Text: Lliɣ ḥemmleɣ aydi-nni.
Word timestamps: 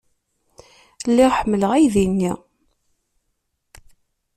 Lliɣ 1.09 1.31
ḥemmleɣ 1.39 1.71
aydi-nni. 1.73 2.31